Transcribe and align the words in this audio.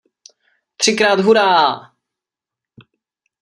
Třikrát 0.77 1.19
hurá!!! 1.19 1.91